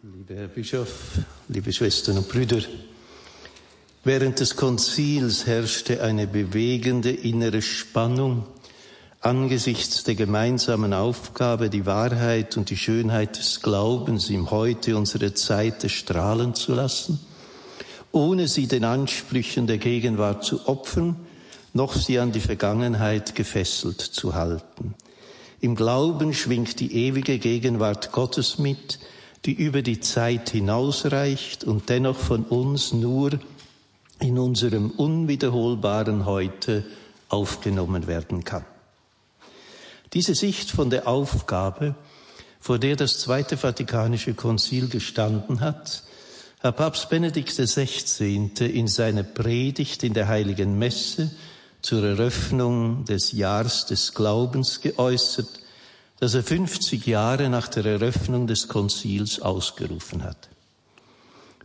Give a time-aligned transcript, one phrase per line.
[0.00, 2.60] Lieber Herr Bischof, liebe Schwestern und Brüder,
[4.04, 8.46] während des Konzils herrschte eine bewegende innere Spannung
[9.22, 15.82] angesichts der gemeinsamen Aufgabe, die Wahrheit und die Schönheit des Glaubens im Heute unserer Zeit
[15.82, 17.18] erstrahlen zu lassen,
[18.12, 21.16] ohne sie den Ansprüchen der Gegenwart zu opfern,
[21.72, 24.94] noch sie an die Vergangenheit gefesselt zu halten.
[25.60, 29.00] Im Glauben schwingt die ewige Gegenwart Gottes mit,
[29.48, 33.40] die über die Zeit hinausreicht und dennoch von uns nur
[34.20, 36.84] in unserem unwiederholbaren Heute
[37.30, 38.66] aufgenommen werden kann.
[40.12, 41.94] Diese Sicht von der Aufgabe,
[42.60, 46.02] vor der das Zweite Vatikanische Konzil gestanden hat,
[46.60, 48.50] hat Papst Benedikt XVI.
[48.66, 51.30] in seiner Predigt in der Heiligen Messe
[51.80, 55.48] zur Eröffnung des Jahres des Glaubens geäußert,
[56.20, 60.48] das er 50 Jahre nach der Eröffnung des Konzils ausgerufen hat.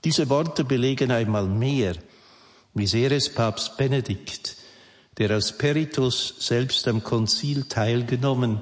[0.03, 1.95] Diese Worte belegen einmal mehr,
[2.73, 4.57] wie sehr es Papst Benedikt,
[5.17, 8.59] der als Peritus selbst am Konzil teilgenommen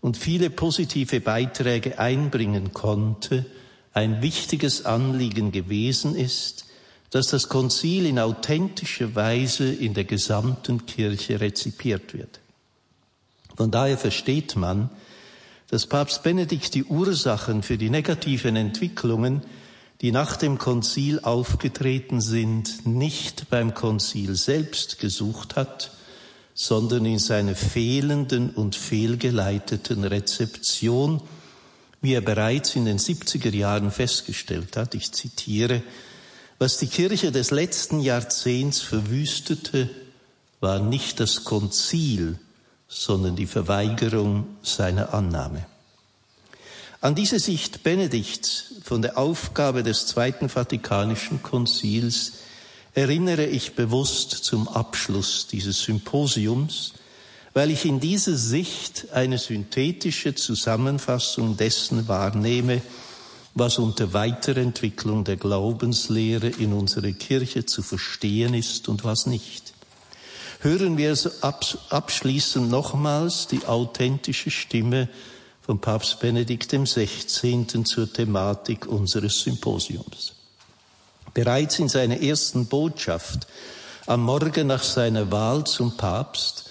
[0.00, 3.46] und viele positive Beiträge einbringen konnte,
[3.94, 6.66] ein wichtiges Anliegen gewesen ist,
[7.10, 12.40] dass das Konzil in authentischer Weise in der gesamten Kirche rezipiert wird.
[13.54, 14.88] Von daher versteht man,
[15.72, 19.40] dass Papst Benedikt die Ursachen für die negativen Entwicklungen,
[20.02, 25.90] die nach dem Konzil aufgetreten sind, nicht beim Konzil selbst gesucht hat,
[26.52, 31.22] sondern in seiner fehlenden und fehlgeleiteten Rezeption,
[32.02, 34.94] wie er bereits in den 70er Jahren festgestellt hat.
[34.94, 35.82] Ich zitiere,
[36.58, 39.88] was die Kirche des letzten Jahrzehnts verwüstete,
[40.60, 42.38] war nicht das Konzil,
[42.92, 45.64] sondern die Verweigerung seiner Annahme.
[47.00, 52.34] An diese Sicht Benedikts von der Aufgabe des Zweiten Vatikanischen Konzils
[52.94, 56.92] erinnere ich bewusst zum Abschluss dieses Symposiums,
[57.54, 62.82] weil ich in dieser Sicht eine synthetische Zusammenfassung dessen wahrnehme,
[63.54, 69.71] was unter Weiterentwicklung der Glaubenslehre in unserer Kirche zu verstehen ist und was nicht.
[70.64, 71.18] Hören wir
[71.90, 75.08] abschließend nochmals die authentische Stimme
[75.60, 77.66] von Papst Benedikt XVI.
[77.82, 80.34] zur Thematik unseres Symposiums.
[81.34, 83.48] Bereits in seiner ersten Botschaft
[84.06, 86.70] am Morgen nach seiner Wahl zum Papst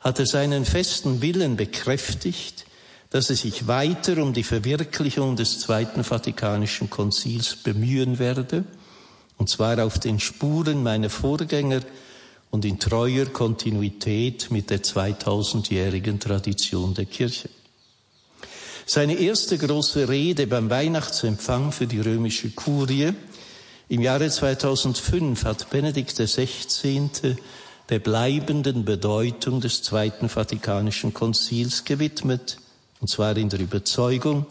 [0.00, 2.66] hat er seinen festen Willen bekräftigt,
[3.10, 8.64] dass er sich weiter um die Verwirklichung des Zweiten Vatikanischen Konzils bemühen werde,
[9.36, 11.82] und zwar auf den Spuren meiner Vorgänger
[12.50, 17.50] und in treuer Kontinuität mit der 2000-jährigen Tradition der Kirche.
[18.86, 23.12] Seine erste große Rede beim Weihnachtsempfang für die römische Kurie
[23.90, 27.36] im Jahre 2005 hat Benedikt XVI.
[27.88, 32.58] der bleibenden Bedeutung des Zweiten Vatikanischen Konzils gewidmet,
[33.00, 34.46] und zwar in der Überzeugung,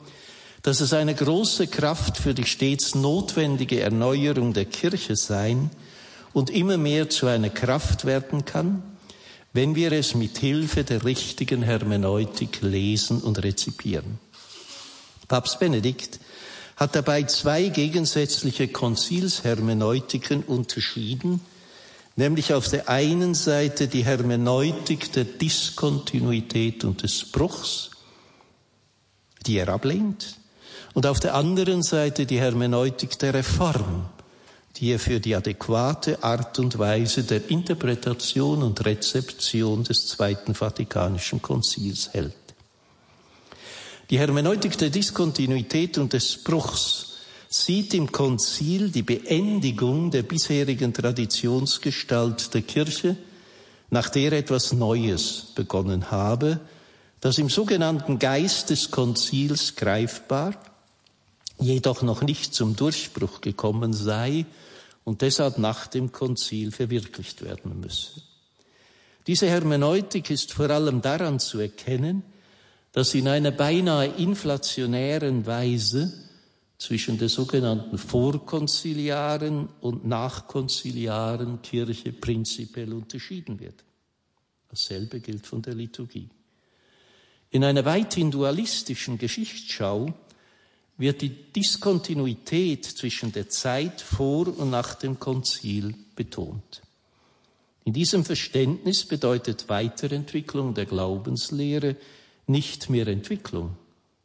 [0.64, 5.70] dass es eine große Kraft für die stets notwendige Erneuerung der Kirche sein
[6.38, 8.84] und immer mehr zu einer Kraft werden kann,
[9.54, 14.20] wenn wir es mit Hilfe der richtigen Hermeneutik lesen und rezipieren.
[15.28, 16.20] Papst Benedikt
[16.76, 21.42] hat dabei zwei gegensätzliche Konzilshermeneutiken unterschieden,
[22.16, 27.90] nämlich auf der einen Seite die Hermeneutik der Diskontinuität und des Bruchs,
[29.48, 30.36] die er ablehnt,
[30.94, 34.08] und auf der anderen Seite die Hermeneutik der Reform,
[34.80, 41.42] die er für die adäquate Art und Weise der Interpretation und Rezeption des Zweiten Vatikanischen
[41.42, 42.34] Konzils hält.
[44.10, 47.14] Die Hermeneutik der Diskontinuität und des Bruchs
[47.50, 53.18] sieht im Konzil die Beendigung der bisherigen Traditionsgestalt der Kirche,
[53.90, 56.60] nach der etwas Neues begonnen habe,
[57.20, 60.54] das im sogenannten Geist des Konzils greifbar,
[61.60, 64.46] jedoch noch nicht zum Durchbruch gekommen sei
[65.08, 68.22] und deshalb nach dem Konzil verwirklicht werden müsse.
[69.26, 72.24] Diese Hermeneutik ist vor allem daran zu erkennen,
[72.92, 76.12] dass in einer beinahe inflationären Weise
[76.78, 83.86] zwischen der sogenannten vorkonziliaren und nachkonziliaren Kirche prinzipiell unterschieden wird.
[84.68, 86.28] Dasselbe gilt von der Liturgie.
[87.50, 90.14] In einer weithin dualistischen Geschichtsschau
[90.98, 96.82] wird die Diskontinuität zwischen der Zeit vor und nach dem Konzil betont.
[97.86, 101.96] In diesem Verständnis bedeutet Weiterentwicklung der Glaubenslehre
[102.48, 103.78] nicht mehr Entwicklung,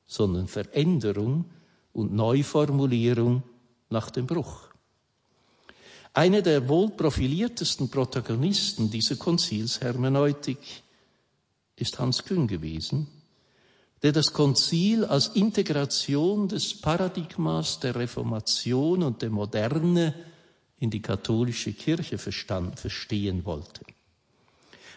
[0.06, 1.44] sondern Veränderung
[1.92, 3.42] und Neuformulierung
[3.90, 4.68] nach dem Bruch.
[6.14, 10.58] Einer der wohl profiliertesten Protagonisten dieser Konzilshermeneutik
[11.76, 13.06] ist Hans Küng gewesen,
[14.02, 20.14] der das Konzil als Integration des Paradigmas der Reformation und der Moderne
[20.80, 23.82] in die katholische Kirche verstand, verstehen wollte.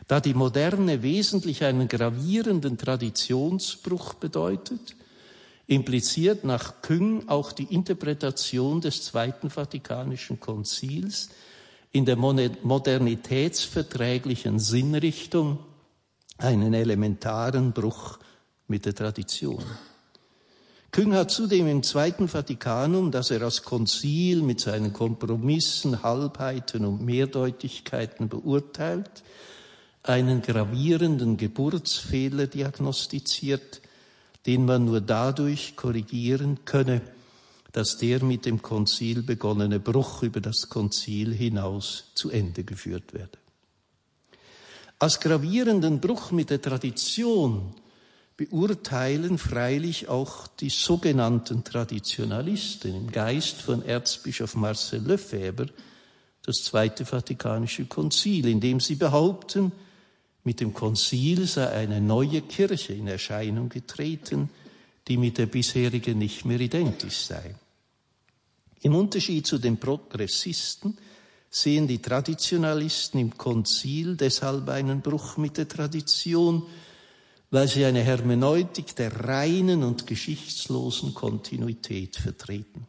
[0.08, 4.96] Da die Moderne wesentlich einen gravierenden Traditionsbruch bedeutet,
[5.68, 11.30] impliziert nach Küng auch die Interpretation des Zweiten Vatikanischen Konzils
[11.92, 15.60] in der modernitätsverträglichen Sinnrichtung
[16.38, 18.20] einen elementaren Bruch
[18.68, 19.64] mit der Tradition.
[20.92, 27.02] Küng hat zudem im Zweiten Vatikanum, das er als Konzil mit seinen Kompromissen, Halbheiten und
[27.02, 29.24] Mehrdeutigkeiten beurteilt,
[30.04, 33.82] einen gravierenden Geburtsfehler diagnostiziert,
[34.46, 37.02] den man nur dadurch korrigieren könne,
[37.74, 43.38] dass der mit dem Konzil begonnene Bruch über das Konzil hinaus zu Ende geführt werde.
[44.98, 47.76] Als gravierenden Bruch mit der Tradition
[48.38, 55.68] beurteilen freilich auch die sogenannten Traditionalisten im Geist von Erzbischof Marcel Lefebvre
[56.46, 59.72] das Zweite Vatikanische Konzil, indem sie behaupten,
[60.44, 64.50] mit dem Konzil sei eine neue Kirche in Erscheinung getreten,
[65.08, 67.56] die mit der bisherigen nicht mehr identisch sei.
[68.82, 70.96] Im Unterschied zu den Progressisten
[71.50, 76.64] sehen die Traditionalisten im Konzil deshalb einen Bruch mit der Tradition,
[77.52, 82.88] weil sie eine Hermeneutik der reinen und geschichtslosen Kontinuität vertreten.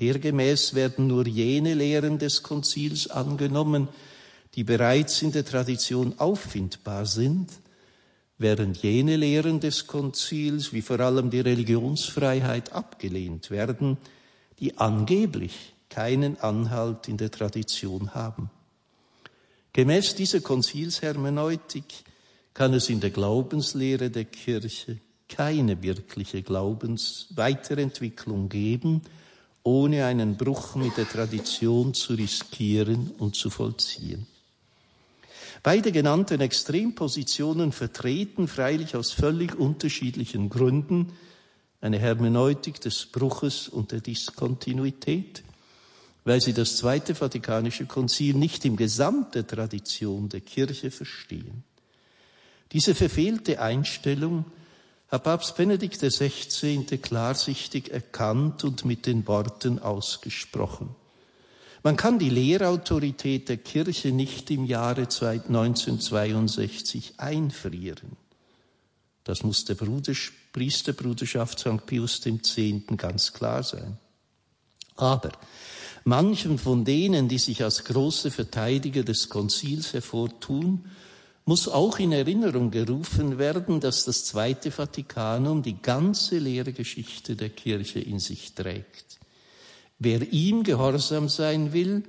[0.00, 3.88] Dergemäß werden nur jene Lehren des Konzils angenommen,
[4.54, 7.50] die bereits in der Tradition auffindbar sind,
[8.38, 13.96] während jene Lehren des Konzils, wie vor allem die Religionsfreiheit, abgelehnt werden,
[14.58, 18.50] die angeblich keinen Anhalt in der Tradition haben.
[19.72, 22.04] Gemäß dieser Konzilshermeneutik
[22.54, 29.02] kann es in der Glaubenslehre der Kirche keine wirkliche Glaubensweiterentwicklung geben,
[29.62, 34.26] ohne einen Bruch mit der Tradition zu riskieren und zu vollziehen.
[35.62, 41.12] Beide genannten Extrempositionen vertreten freilich aus völlig unterschiedlichen Gründen
[41.80, 45.44] eine Hermeneutik des Bruches und der Diskontinuität,
[46.24, 51.62] weil sie das Zweite Vatikanische Konzil nicht im Gesamt der Tradition der Kirche verstehen.
[52.72, 54.46] Diese verfehlte Einstellung
[55.08, 56.84] hat Papst Benedikt XVI.
[57.02, 60.94] klarsichtig erkannt und mit den Worten ausgesprochen.
[61.82, 68.16] Man kann die Lehrautorität der Kirche nicht im Jahre 1962 einfrieren.
[69.24, 69.76] Das muss der
[70.52, 71.86] Priesterbruderschaft St.
[71.86, 72.56] Pius X.
[72.96, 73.98] ganz klar sein.
[74.96, 75.32] Aber
[76.04, 80.84] manchen von denen, die sich als große Verteidiger des Konzils hervortun,
[81.44, 87.98] muss auch in Erinnerung gerufen werden, dass das Zweite Vatikanum die ganze Lehrgeschichte der Kirche
[87.98, 89.18] in sich trägt.
[89.98, 92.04] Wer ihm gehorsam sein will,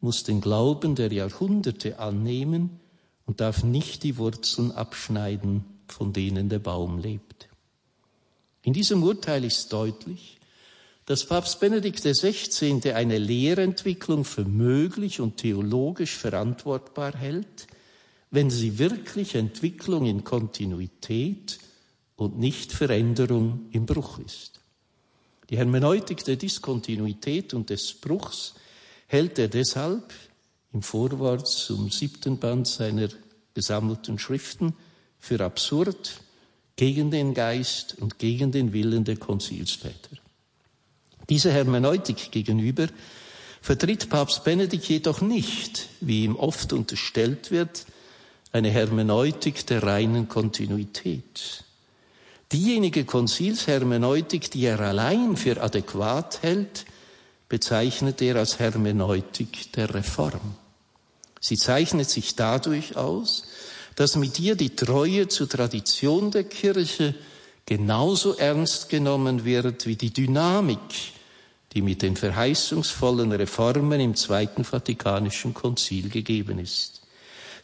[0.00, 2.80] muss den Glauben der Jahrhunderte annehmen
[3.24, 7.48] und darf nicht die Wurzeln abschneiden, von denen der Baum lebt.
[8.62, 10.38] In diesem Urteil ist deutlich,
[11.06, 12.92] dass Papst Benedikt XVI.
[12.92, 17.68] eine Lehrentwicklung für möglich und theologisch verantwortbar hält,
[18.30, 21.58] wenn sie wirklich Entwicklung in Kontinuität
[22.16, 24.60] und nicht Veränderung im Bruch ist.
[25.50, 28.54] Die Hermeneutik der Diskontinuität und des Bruchs
[29.06, 30.12] hält er deshalb
[30.72, 33.08] im Vorwort zum siebten Band seiner
[33.54, 34.74] gesammelten Schriften
[35.18, 36.20] für absurd,
[36.76, 40.16] gegen den Geist und gegen den Willen der Konzilsväter.
[41.28, 42.88] Dieser Hermeneutik gegenüber
[43.62, 47.86] vertritt Papst Benedikt jedoch nicht, wie ihm oft unterstellt wird,
[48.56, 51.64] eine Hermeneutik der reinen Kontinuität.
[52.52, 56.86] Diejenige Konzilshermeneutik, die er allein für adäquat hält,
[57.48, 60.54] bezeichnet er als Hermeneutik der Reform.
[61.40, 63.44] Sie zeichnet sich dadurch aus,
[63.94, 67.14] dass mit ihr die Treue zur Tradition der Kirche
[67.66, 70.78] genauso ernst genommen wird wie die Dynamik,
[71.72, 77.05] die mit den verheißungsvollen Reformen im Zweiten Vatikanischen Konzil gegeben ist.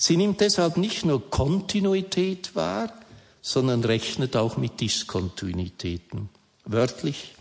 [0.04, 2.92] Sie nimmt deshalb nicht nur Kontinuität wahr,
[3.40, 6.28] sondern rechnet auch mit Diskontinuitäten.
[6.64, 7.36] Wörtlich,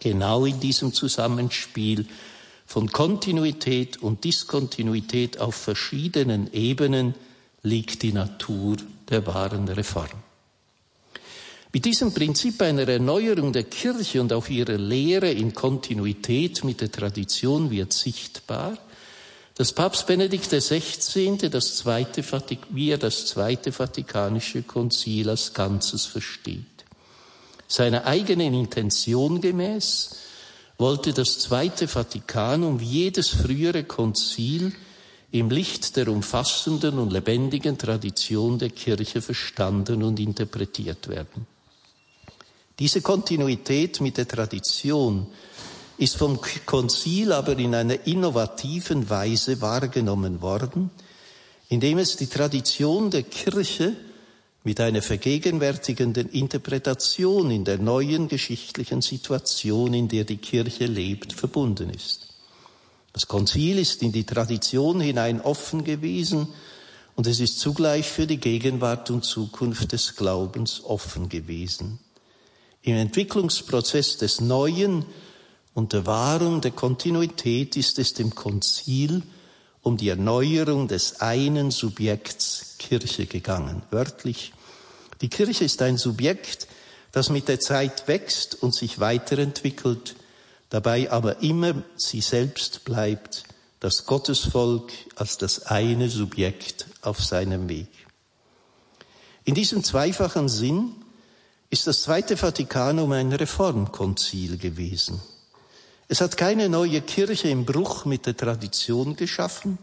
[0.00, 2.06] genau in diesem Zusammenspiel
[2.64, 7.14] von Kontinuität und Diskontinuität auf verschiedenen Ebenen
[7.62, 8.78] liegt die Natur
[9.10, 10.08] der wahren Reform.
[11.74, 16.90] Mit diesem Prinzip einer Erneuerung der Kirche und auch ihrer Lehre in Kontinuität mit der
[16.90, 18.78] Tradition wird sichtbar,
[19.54, 21.36] dass Papst Benedikt XVI.
[21.50, 22.24] Das zweite,
[22.70, 26.64] wie er das Zweite Vatikanische Konzil als Ganzes versteht.
[27.68, 30.16] Seiner eigenen Intention gemäß
[30.78, 34.72] wollte das Zweite Vatikanum wie jedes frühere Konzil
[35.30, 41.46] im Licht der umfassenden und lebendigen Tradition der Kirche verstanden und interpretiert werden.
[42.78, 45.26] Diese Kontinuität mit der Tradition
[46.02, 50.90] ist vom Konzil aber in einer innovativen Weise wahrgenommen worden,
[51.68, 53.94] indem es die Tradition der Kirche
[54.64, 61.90] mit einer vergegenwärtigenden Interpretation in der neuen geschichtlichen Situation, in der die Kirche lebt, verbunden
[61.90, 62.34] ist.
[63.12, 66.48] Das Konzil ist in die Tradition hinein offen gewesen
[67.14, 72.00] und es ist zugleich für die Gegenwart und Zukunft des Glaubens offen gewesen.
[72.82, 75.04] Im Entwicklungsprozess des Neuen
[75.74, 79.22] und der Wahrung der Kontinuität ist es dem Konzil
[79.82, 83.82] um die Erneuerung des einen Subjekts Kirche gegangen.
[83.90, 84.52] Wörtlich,
[85.20, 86.68] die Kirche ist ein Subjekt,
[87.10, 90.16] das mit der Zeit wächst und sich weiterentwickelt,
[90.70, 93.44] dabei aber immer sie selbst bleibt,
[93.80, 97.88] das Gottesvolk als das eine Subjekt auf seinem Weg.
[99.44, 100.94] In diesem zweifachen Sinn
[101.70, 105.20] ist das Zweite Vatikanum ein Reformkonzil gewesen.
[106.12, 109.78] Es hat keine neue Kirche im Bruch mit der Tradition geschaffen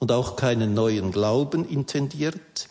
[0.00, 2.66] und auch keinen neuen Glauben intendiert,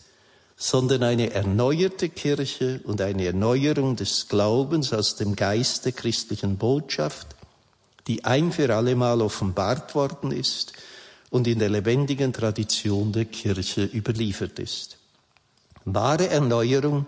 [0.58, 7.28] sondern eine erneuerte Kirche und eine Erneuerung des Glaubens aus dem Geist der christlichen Botschaft,
[8.08, 10.74] die ein für allemal offenbart worden ist
[11.30, 14.98] und in der lebendigen Tradition der Kirche überliefert ist.
[15.86, 17.06] Wahre Erneuerung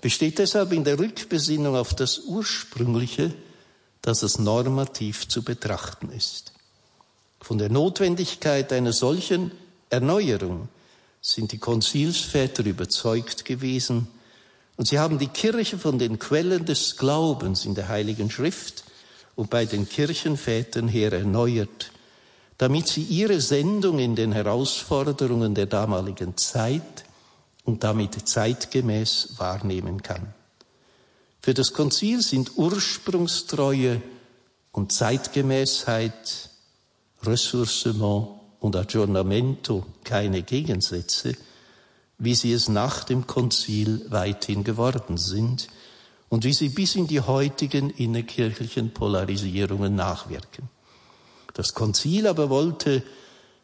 [0.00, 3.34] besteht deshalb in der Rückbesinnung auf das Ursprüngliche,
[4.02, 6.52] dass es normativ zu betrachten ist.
[7.40, 9.52] Von der Notwendigkeit einer solchen
[9.90, 10.68] Erneuerung
[11.20, 14.08] sind die Konzilsväter überzeugt gewesen
[14.76, 18.84] und sie haben die Kirche von den Quellen des Glaubens in der Heiligen Schrift
[19.36, 21.92] und bei den Kirchenvätern her erneuert,
[22.58, 27.04] damit sie ihre Sendung in den Herausforderungen der damaligen Zeit
[27.64, 30.34] und damit zeitgemäß wahrnehmen kann.
[31.44, 34.00] Für das Konzil sind Ursprungstreue
[34.70, 36.50] und Zeitgemäßheit,
[37.24, 38.28] Ressourcement
[38.60, 41.34] und Aggiornamento keine Gegensätze,
[42.18, 45.66] wie sie es nach dem Konzil weithin geworden sind
[46.28, 50.68] und wie sie bis in die heutigen innerkirchlichen Polarisierungen nachwirken.
[51.54, 53.02] Das Konzil aber wollte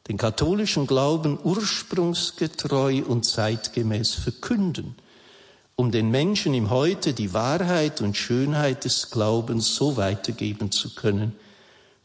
[0.08, 4.96] den katholischen Glauben ursprungsgetreu und zeitgemäß verkünden–
[5.80, 11.36] um den Menschen im Heute die Wahrheit und Schönheit des Glaubens so weitergeben zu können,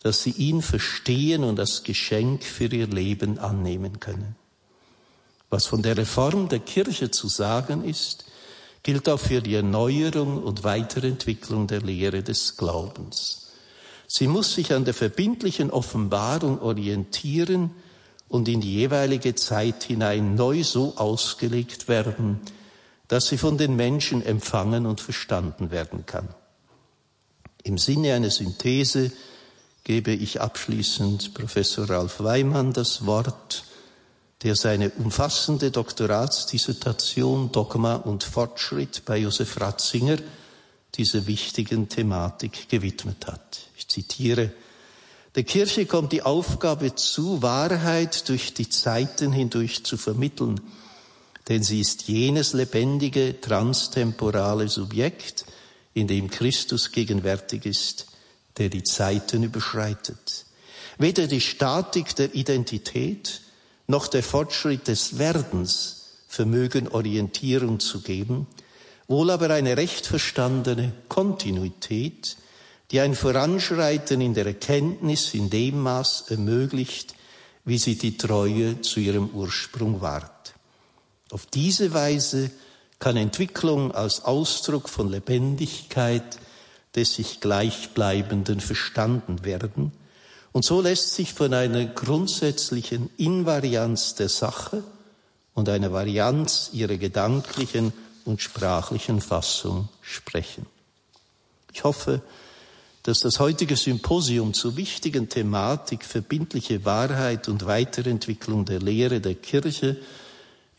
[0.04, 4.36] dass sie ihn verstehen und das Geschenk für ihr Leben annehmen können.
[5.50, 8.26] Was von der Reform der Kirche zu sagen ist,
[8.84, 13.54] gilt auch für die Erneuerung und Weiterentwicklung der Lehre des Glaubens.
[14.06, 17.72] Sie muss sich an der verbindlichen Offenbarung orientieren
[18.30, 22.40] und in die jeweilige Zeit hinein neu so ausgelegt werden,
[23.14, 26.30] dass sie von den Menschen empfangen und verstanden werden kann.
[27.62, 29.12] Im Sinne einer Synthese
[29.84, 33.66] gebe ich abschließend Professor Ralf Weimann das Wort,
[34.42, 40.18] der seine umfassende Doktoratsdissertation Dogma und Fortschritt bei Josef Ratzinger
[40.96, 43.68] dieser wichtigen Thematik gewidmet hat.
[43.78, 44.52] Ich zitiere,
[45.36, 50.60] der Kirche kommt die Aufgabe zu, Wahrheit durch die Zeiten hindurch zu vermitteln–
[51.50, 55.46] denn sie ist jenes lebendige, transtemporale Subjekt,
[55.94, 58.08] in dem Christus gegenwärtig ist,
[58.58, 60.46] der die Zeiten überschreitet.
[60.98, 63.42] Weder die Statik der Identität
[63.88, 68.48] noch der Fortschritt des Werdens vermögen Orientierung zu geben,
[69.08, 72.38] wohl aber eine recht verstandene Kontinuität,
[72.92, 77.16] die ein Voranschreiten in der Erkenntnis in dem Maß ermöglicht,
[77.66, 80.33] wie sie die Treue zu ihrem Ursprung wahrt.
[81.34, 82.52] Auf diese Weise
[83.00, 86.38] kann Entwicklung als Ausdruck von Lebendigkeit
[86.96, 89.92] des sich Gleichbleibenden verstanden werden.
[90.52, 94.84] Und so lässt sich von einer grundsätzlichen Invarianz der Sache
[95.56, 97.94] und einer Varianz ihrer gedanklichen
[98.26, 100.68] und sprachlichen Fassung sprechen.
[101.74, 102.22] Ich hoffe,
[103.02, 109.98] dass das heutige Symposium zur wichtigen Thematik verbindliche Wahrheit und Weiterentwicklung der Lehre der Kirche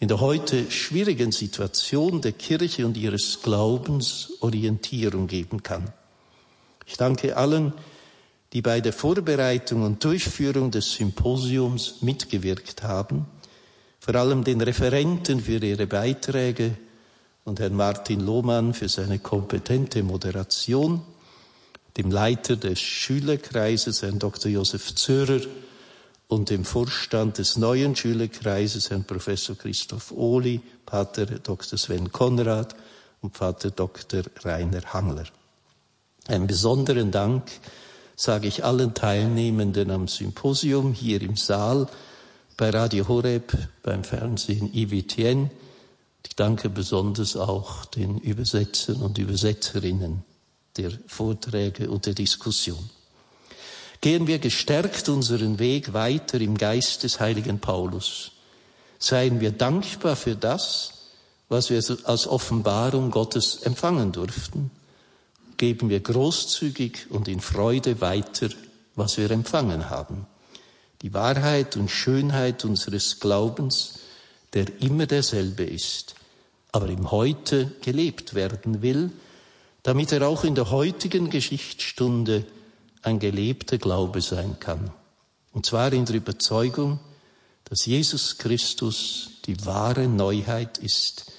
[0.05, 5.95] in der heute schwierigen Situation der Kirche und ihres Glaubens Orientierung geben kann.
[6.85, 7.73] Ich danke allen,
[8.53, 13.25] die bei der Vorbereitung und Durchführung des Symposiums mitgewirkt haben,
[13.99, 16.77] vor allem den Referenten für ihre Beiträge
[17.45, 21.01] und Herrn Martin Lohmann für seine kompetente Moderation,
[21.97, 24.51] dem Leiter des Schülerkreises, Herrn Dr.
[24.51, 25.41] Josef Zörer,
[26.28, 31.78] und dem Vorstand des neuen Schülerkreises, Herrn Professor Christoph Ohli, Pater Dr.
[31.78, 32.75] Sven Konrad
[33.21, 34.23] und Vater Dr.
[34.43, 35.26] Rainer Hangler.
[36.26, 37.50] Einen besonderen Dank
[38.16, 41.88] sage ich allen Teilnehmenden am Symposium hier im Saal,
[42.57, 45.50] bei Radio Horeb, beim Fernsehen IWTN.
[46.26, 50.25] Ich danke besonders auch den Übersetzern und Übersetzerinnen
[50.76, 52.90] der Vorträge und der Diskussion.
[54.01, 58.33] Gehen wir gestärkt unseren Weg weiter im Geist des heiligen Paulus.
[58.99, 60.95] Seien wir dankbar für das,
[61.49, 64.71] was wir als Offenbarung Gottes empfangen durften.
[65.57, 68.49] Geben wir großzügig und in Freude weiter,
[68.97, 70.27] was wir empfangen haben.
[71.03, 74.01] Die Wahrheit und Schönheit unseres Glaubens,
[74.55, 76.15] der immer derselbe ist,
[76.73, 79.13] aber im Heute gelebt werden will,
[79.83, 82.47] damit er auch in der heutigen Geschichtsstunde
[83.05, 84.91] ein gelebter Glaube sein kann.
[85.53, 86.99] Und zwar in der Überzeugung,
[87.65, 91.33] dass Jesus Christus die wahre Neuheit ist,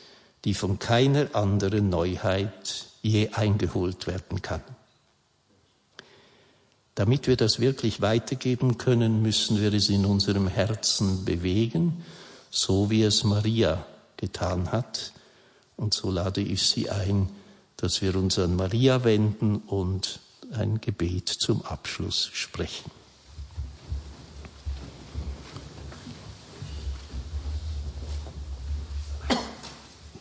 [0.45, 4.61] die von keiner anderen Neuheit je eingeholt werden kann.
[6.93, 12.05] Damit wir das wirklich weitergeben können, müssen wir es in unserem Herzen bewegen,
[12.49, 15.11] so wie es Maria getan hat.
[15.75, 17.29] Und so lade ich Sie ein,
[17.75, 20.19] dass wir uns an Maria wenden und
[20.53, 22.91] ein Gebet zum Abschluss sprechen.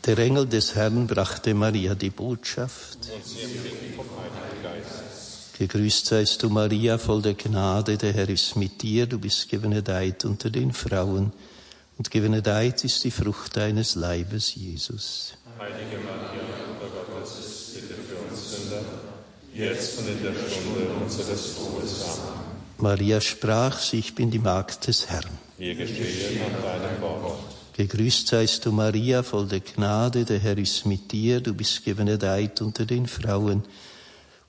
[0.06, 2.98] Der Engel des Herrn brachte Maria die Botschaft.
[5.58, 10.24] Gegrüßt seist du, Maria, voll der Gnade, der Herr ist mit dir, du bist gebenedeit
[10.24, 11.32] unter den Frauen,
[11.96, 15.38] und gebenedeit ist die Frucht deines Leibes, Jesus.
[15.58, 15.93] Heilige
[19.54, 22.04] jetzt und in der Stunde unseres Todes.
[22.04, 22.44] Amen.
[22.78, 25.38] Maria sprach, ich bin die Magd des Herrn.
[25.58, 27.38] Mir geschehe nach deinem Wort.
[27.76, 32.60] Gegrüßt seist du, Maria, voll der Gnade, der Herr ist mit dir, du bist gebenedeit
[32.60, 33.64] unter den Frauen,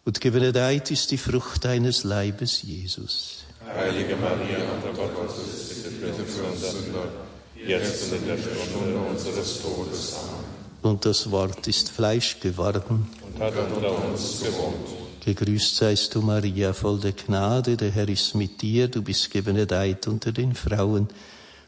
[0.03, 3.45] und gebenedeit ist die Frucht deines Leibes, Jesus.
[3.65, 7.07] Heilige Maria, Mutter Gottes, bitte für uns Sünder,
[7.55, 10.15] jetzt und in der Stunde unseres Todes.
[10.17, 10.44] Amen.
[10.85, 14.85] Und das Wort ist Fleisch geworden und hat unter uns gewohnt.
[15.25, 20.07] Gegrüßt seist du, Maria, voll der Gnade, der Herr ist mit dir, du bist gebenedeit
[20.07, 21.09] unter den Frauen,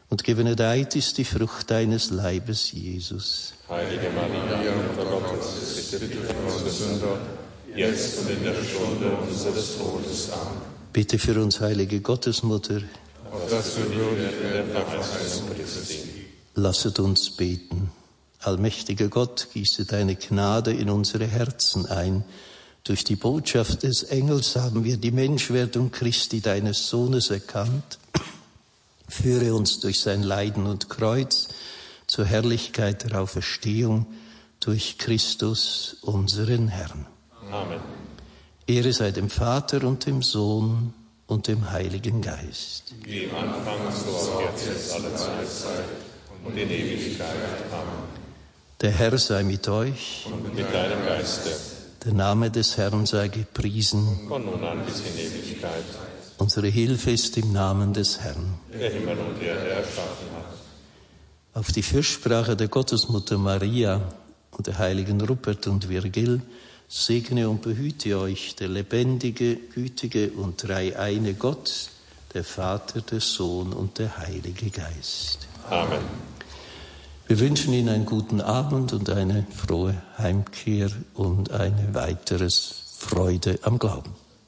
[0.08, 3.54] und gebenedeit ist die Frucht deines Leibes, Jesus.
[3.68, 7.18] Heilige Maria, Mutter Gottes, bitte für uns Sünder,
[7.74, 10.30] jetzt und in der Stunde unseres Todes.
[10.30, 10.60] Amen.
[10.92, 12.82] Bitte für uns, heilige Gottesmutter,
[13.50, 16.26] dass wir würdig werden der Verheißung Christi.
[16.54, 17.97] Lasset uns beten.
[18.40, 22.24] Allmächtiger Gott, gieße deine Gnade in unsere Herzen ein,
[22.84, 27.98] durch die Botschaft des Engels haben wir die Menschwerdung Christi, deines Sohnes, erkannt.
[29.08, 31.48] Führe uns durch sein Leiden und Kreuz
[32.06, 34.06] zur Herrlichkeit der Auferstehung
[34.60, 37.06] durch Christus, unseren Herrn.
[37.50, 37.80] Amen.
[38.66, 40.94] Ehre sei dem Vater und dem Sohn
[41.26, 42.94] und dem Heiligen Geist.
[43.02, 45.84] Wie im Anfang, so auch jetzt, alle Zeit
[46.44, 47.36] und in Ewigkeit.
[47.70, 48.17] Amen.
[48.80, 50.26] Der Herr sei mit euch.
[50.30, 51.50] Und mit deinem Geiste
[52.04, 54.28] der Name des Herrn sei gepriesen.
[54.28, 55.84] Von nun an bis in Ewigkeit.
[56.38, 58.54] Unsere Hilfe ist im Namen des Herrn.
[58.72, 60.54] Der Himmel und Erde erschaffen hat.
[61.54, 64.00] Auf die Fürsprache der Gottesmutter Maria
[64.52, 66.40] und der heiligen Rupert und Virgil
[66.86, 71.90] segne und behüte euch der lebendige, gütige und dreieine Gott,
[72.32, 75.48] der Vater, der Sohn und der Heilige Geist.
[75.68, 76.37] Amen.
[77.28, 83.78] Wir wünschen Ihnen einen guten Abend und eine frohe Heimkehr und eine weiteres Freude am
[83.78, 84.14] Glauben.